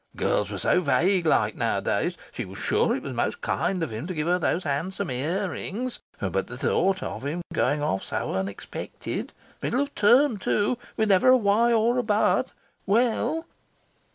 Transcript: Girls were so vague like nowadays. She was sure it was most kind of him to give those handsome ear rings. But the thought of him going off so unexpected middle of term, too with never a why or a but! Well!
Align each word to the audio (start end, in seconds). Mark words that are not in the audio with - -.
Girls 0.15 0.49
were 0.49 0.57
so 0.57 0.81
vague 0.81 1.27
like 1.27 1.55
nowadays. 1.55 2.17
She 2.31 2.43
was 2.43 2.57
sure 2.57 2.95
it 2.95 3.03
was 3.03 3.13
most 3.13 3.39
kind 3.41 3.83
of 3.83 3.91
him 3.91 4.07
to 4.07 4.15
give 4.15 4.25
those 4.41 4.63
handsome 4.63 5.11
ear 5.11 5.51
rings. 5.51 5.99
But 6.19 6.47
the 6.47 6.57
thought 6.57 7.03
of 7.03 7.23
him 7.23 7.43
going 7.53 7.83
off 7.83 8.01
so 8.01 8.33
unexpected 8.33 9.31
middle 9.61 9.81
of 9.81 9.93
term, 9.93 10.39
too 10.39 10.79
with 10.97 11.09
never 11.09 11.29
a 11.29 11.37
why 11.37 11.71
or 11.71 11.99
a 11.99 12.03
but! 12.03 12.51
Well! 12.87 13.45